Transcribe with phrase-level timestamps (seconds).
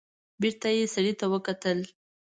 [0.41, 1.79] بېرته يې سړي ته وکتل.